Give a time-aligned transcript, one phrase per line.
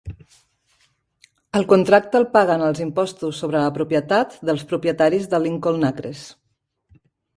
[1.59, 6.25] El contracte el paguen els impostos sobre la propietat dels propietaris de Lincoln Acres.